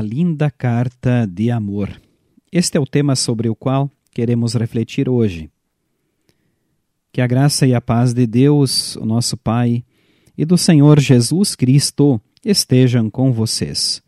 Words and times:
linda 0.00 0.52
carta 0.52 1.26
de 1.26 1.50
amor. 1.50 2.00
Este 2.52 2.78
é 2.78 2.80
o 2.80 2.86
tema 2.86 3.16
sobre 3.16 3.48
o 3.48 3.56
qual 3.56 3.90
queremos 4.12 4.54
refletir 4.54 5.08
hoje. 5.08 5.50
Que 7.12 7.20
a 7.20 7.26
graça 7.26 7.66
e 7.66 7.74
a 7.74 7.80
paz 7.80 8.14
de 8.14 8.24
Deus, 8.24 8.94
o 8.94 9.04
nosso 9.04 9.36
Pai, 9.36 9.84
e 10.38 10.44
do 10.44 10.56
Senhor 10.56 11.00
Jesus 11.00 11.56
Cristo 11.56 12.20
estejam 12.44 13.10
com 13.10 13.32
vocês. 13.32 14.00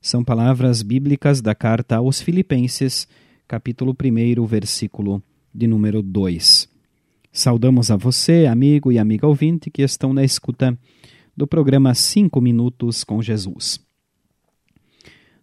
São 0.00 0.22
palavras 0.22 0.80
bíblicas 0.80 1.40
da 1.40 1.56
carta 1.56 1.96
aos 1.96 2.20
Filipenses, 2.20 3.08
capítulo 3.48 3.92
1, 3.92 4.46
versículo 4.46 5.20
de 5.52 5.66
número 5.66 6.02
2. 6.02 6.68
Saudamos 7.32 7.90
a 7.90 7.96
você, 7.96 8.46
amigo 8.46 8.92
e 8.92 8.98
amiga 8.98 9.26
ouvinte, 9.26 9.70
que 9.70 9.82
estão 9.82 10.12
na 10.12 10.22
escuta 10.22 10.78
do 11.36 11.48
programa 11.48 11.94
Cinco 11.94 12.40
Minutos 12.40 13.02
com 13.02 13.20
Jesus. 13.20 13.89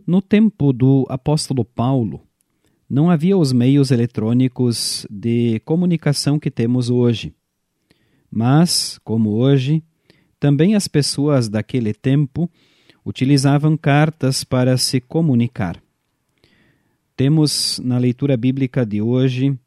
No 0.07 0.21
tempo 0.21 0.71
do 0.71 1.05
apóstolo 1.09 1.65
Paulo, 1.65 2.21
não 2.89 3.11
havia 3.11 3.37
os 3.37 3.51
meios 3.51 3.91
eletrônicos 3.91 5.05
de 5.09 5.59
comunicação 5.65 6.39
que 6.39 6.49
temos 6.49 6.89
hoje. 6.89 7.33
Mas, 8.31 8.97
como 9.03 9.31
hoje, 9.31 9.83
também 10.39 10.75
as 10.75 10.87
pessoas 10.87 11.49
daquele 11.49 11.93
tempo 11.93 12.49
utilizavam 13.05 13.75
cartas 13.75 14.45
para 14.45 14.77
se 14.77 15.01
comunicar. 15.01 15.77
Temos 17.13 17.81
na 17.83 17.97
leitura 17.97 18.37
bíblica 18.37 18.85
de 18.85 19.01
hoje 19.01 19.59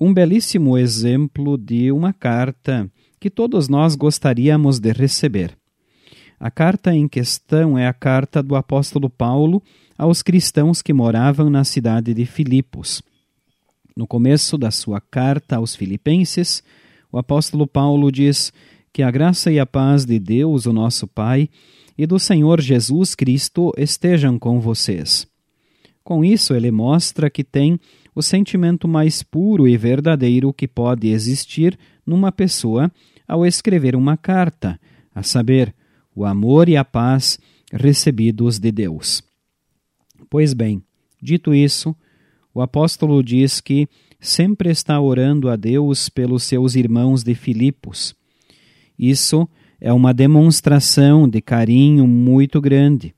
um 0.00 0.14
belíssimo 0.14 0.78
exemplo 0.78 1.58
de 1.58 1.92
uma 1.92 2.14
carta 2.14 2.90
que 3.20 3.28
todos 3.28 3.68
nós 3.68 3.94
gostaríamos 3.96 4.78
de 4.78 4.92
receber. 4.92 5.54
A 6.38 6.50
carta 6.50 6.94
em 6.94 7.08
questão 7.08 7.78
é 7.78 7.86
a 7.86 7.92
carta 7.92 8.42
do 8.42 8.56
apóstolo 8.56 9.08
Paulo 9.08 9.62
aos 9.96 10.22
cristãos 10.22 10.82
que 10.82 10.92
moravam 10.92 11.48
na 11.48 11.64
cidade 11.64 12.12
de 12.12 12.26
Filipos. 12.26 13.02
No 13.96 14.06
começo 14.06 14.58
da 14.58 14.70
sua 14.70 15.00
carta 15.00 15.56
aos 15.56 15.76
Filipenses, 15.76 16.62
o 17.12 17.18
apóstolo 17.18 17.66
Paulo 17.66 18.10
diz 18.10 18.52
que 18.92 19.02
a 19.02 19.10
graça 19.10 19.52
e 19.52 19.58
a 19.58 19.66
paz 19.66 20.04
de 20.04 20.18
Deus, 20.18 20.66
o 20.66 20.72
nosso 20.72 21.06
Pai, 21.06 21.48
e 21.96 22.06
do 22.06 22.18
Senhor 22.18 22.60
Jesus 22.60 23.14
Cristo 23.14 23.72
estejam 23.76 24.38
com 24.38 24.60
vocês. 24.60 25.26
Com 26.02 26.24
isso, 26.24 26.54
ele 26.54 26.70
mostra 26.70 27.30
que 27.30 27.44
tem 27.44 27.78
o 28.14 28.22
sentimento 28.22 28.86
mais 28.86 29.22
puro 29.22 29.66
e 29.66 29.76
verdadeiro 29.76 30.52
que 30.52 30.68
pode 30.68 31.08
existir 31.08 31.78
numa 32.04 32.30
pessoa 32.30 32.90
ao 33.26 33.46
escrever 33.46 33.96
uma 33.96 34.16
carta, 34.16 34.78
a 35.14 35.22
saber, 35.22 35.74
o 36.14 36.24
amor 36.24 36.68
e 36.68 36.76
a 36.76 36.84
paz 36.84 37.38
recebidos 37.72 38.58
de 38.58 38.70
Deus. 38.70 39.22
Pois 40.30 40.52
bem, 40.52 40.82
dito 41.20 41.54
isso, 41.54 41.94
o 42.54 42.60
apóstolo 42.60 43.22
diz 43.22 43.60
que 43.60 43.88
sempre 44.20 44.70
está 44.70 45.00
orando 45.00 45.48
a 45.48 45.56
Deus 45.56 46.08
pelos 46.08 46.44
seus 46.44 46.76
irmãos 46.76 47.22
de 47.22 47.34
Filipos. 47.34 48.14
Isso 48.98 49.48
é 49.80 49.92
uma 49.92 50.14
demonstração 50.14 51.28
de 51.28 51.42
carinho 51.42 52.06
muito 52.06 52.60
grande, 52.60 53.14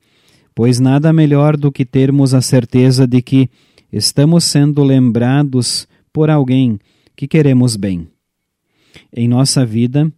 pois 0.55 0.81
nada 0.81 1.13
melhor 1.13 1.57
do 1.57 1.71
que 1.71 1.85
termos 1.85 2.35
a 2.35 2.41
certeza 2.41 3.07
de 3.07 3.21
que 3.21 3.51
estamos 3.93 4.45
sendo 4.45 4.83
lembrados 4.83 5.87
por 6.13 6.31
alguém 6.31 6.79
que 7.15 7.29
queremos 7.29 7.77
bem. 7.77 8.09
Em 9.15 9.29
nossa 9.29 9.65
vida, 9.65 10.11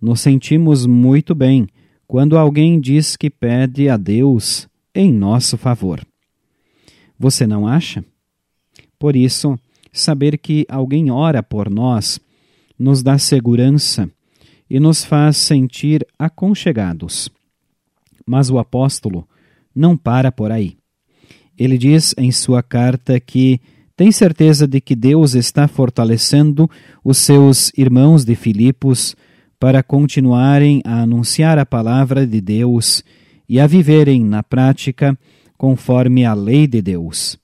nos 0.00 0.20
sentimos 0.20 0.86
muito 0.86 1.34
bem 1.34 1.66
quando 2.06 2.38
alguém 2.38 2.80
diz 2.80 3.16
que 3.16 3.28
pede 3.28 3.88
a 3.88 3.96
Deus 3.96 4.68
em 4.94 5.12
nosso 5.12 5.56
favor. 5.56 6.04
Você 7.18 7.46
não 7.46 7.66
acha? 7.66 8.04
Por 8.98 9.16
isso, 9.16 9.58
saber 9.92 10.38
que 10.38 10.66
alguém 10.68 11.10
ora 11.10 11.42
por 11.42 11.68
nós 11.70 12.20
nos 12.78 13.02
dá 13.02 13.18
segurança 13.18 14.10
e 14.68 14.78
nos 14.78 15.04
faz 15.04 15.36
sentir 15.36 16.06
aconchegados. 16.18 17.30
Mas 18.26 18.50
o 18.50 18.58
apóstolo 18.58 19.26
não 19.74 19.96
para 19.96 20.30
por 20.30 20.50
aí. 20.50 20.76
Ele 21.58 21.78
diz 21.78 22.14
em 22.18 22.30
sua 22.30 22.62
carta 22.62 23.18
que 23.18 23.60
tem 23.96 24.12
certeza 24.12 24.66
de 24.66 24.80
que 24.80 24.94
Deus 24.94 25.34
está 25.34 25.66
fortalecendo 25.66 26.68
os 27.02 27.16
seus 27.16 27.72
irmãos 27.76 28.24
de 28.24 28.34
Filipos 28.34 29.16
para 29.58 29.82
continuarem 29.82 30.82
a 30.84 31.02
anunciar 31.02 31.58
a 31.58 31.66
palavra 31.66 32.26
de 32.26 32.40
Deus 32.40 33.02
e 33.48 33.58
a 33.58 33.66
viverem 33.66 34.24
na 34.24 34.42
prática 34.42 35.18
conforme 35.56 36.24
a 36.24 36.34
lei 36.34 36.66
de 36.66 36.82
Deus. 36.82 37.38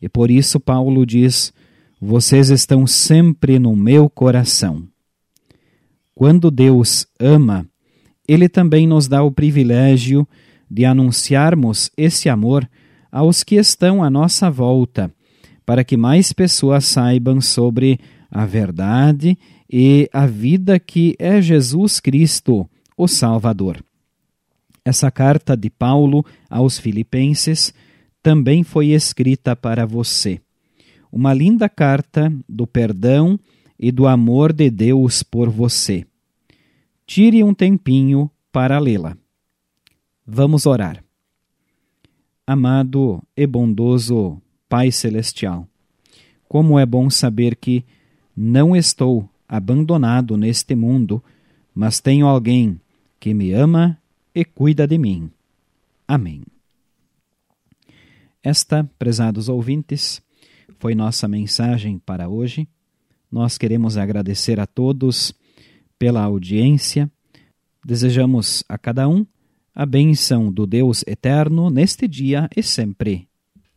E 0.00 0.08
por 0.08 0.30
isso 0.30 0.58
Paulo 0.58 1.04
diz: 1.06 1.52
Vocês 2.00 2.50
estão 2.50 2.86
sempre 2.86 3.58
no 3.58 3.74
meu 3.74 4.08
coração. 4.08 4.86
Quando 6.14 6.50
Deus 6.50 7.06
ama, 7.18 7.66
ele 8.28 8.48
também 8.48 8.86
nos 8.86 9.08
dá 9.08 9.22
o 9.22 9.32
privilégio 9.32 10.28
de 10.70 10.84
anunciarmos 10.84 11.90
esse 11.96 12.28
amor 12.28 12.68
aos 13.10 13.42
que 13.42 13.56
estão 13.56 14.04
à 14.04 14.10
nossa 14.10 14.50
volta, 14.50 15.10
para 15.66 15.82
que 15.82 15.96
mais 15.96 16.32
pessoas 16.32 16.84
saibam 16.84 17.40
sobre 17.40 17.98
a 18.30 18.46
verdade 18.46 19.36
e 19.72 20.08
a 20.12 20.26
vida 20.26 20.80
que 20.80 21.14
é 21.16 21.40
Jesus 21.40 22.00
Cristo, 22.00 22.68
o 22.96 23.06
Salvador. 23.06 23.84
Essa 24.84 25.10
carta 25.12 25.56
de 25.56 25.70
Paulo 25.70 26.26
aos 26.48 26.76
Filipenses 26.76 27.72
também 28.20 28.64
foi 28.64 28.88
escrita 28.88 29.54
para 29.54 29.86
você. 29.86 30.40
Uma 31.12 31.32
linda 31.32 31.68
carta 31.68 32.32
do 32.48 32.66
perdão 32.66 33.38
e 33.78 33.92
do 33.92 34.08
amor 34.08 34.52
de 34.52 34.70
Deus 34.70 35.22
por 35.22 35.48
você. 35.48 36.04
Tire 37.06 37.44
um 37.44 37.54
tempinho 37.54 38.28
para 38.50 38.78
lê-la. 38.78 39.16
Vamos 40.26 40.66
orar. 40.66 41.02
Amado 42.44 43.22
e 43.36 43.46
bondoso 43.46 44.40
Pai 44.68 44.90
Celestial, 44.90 45.66
como 46.48 46.78
é 46.78 46.86
bom 46.86 47.08
saber 47.08 47.54
que 47.54 47.84
não 48.36 48.74
estou 48.74 49.28
abandonado 49.50 50.36
neste 50.36 50.76
mundo, 50.76 51.20
mas 51.74 51.98
tenho 51.98 52.28
alguém 52.28 52.80
que 53.18 53.34
me 53.34 53.52
ama 53.52 53.98
e 54.32 54.44
cuida 54.44 54.86
de 54.86 54.96
mim. 54.96 55.28
Amém. 56.06 56.42
Esta, 58.40 58.88
prezados 58.96 59.48
ouvintes, 59.48 60.22
foi 60.78 60.94
nossa 60.94 61.26
mensagem 61.26 61.98
para 61.98 62.28
hoje. 62.28 62.68
Nós 63.30 63.58
queremos 63.58 63.96
agradecer 63.96 64.60
a 64.60 64.66
todos 64.66 65.34
pela 65.98 66.22
audiência. 66.22 67.10
Desejamos 67.84 68.62
a 68.68 68.78
cada 68.78 69.08
um 69.08 69.26
a 69.74 69.84
benção 69.84 70.52
do 70.52 70.64
Deus 70.64 71.02
eterno 71.06 71.70
neste 71.70 72.06
dia 72.06 72.48
e 72.56 72.62
sempre. 72.62 73.28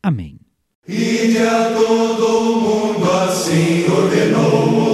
Amém. 0.01 0.39
Ide 0.87 1.39
a 1.39 1.73
todo 1.73 2.61
mundo 2.61 3.11
assim 3.11 3.85
ordenou 3.89 4.92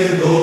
perdón. 0.00 0.39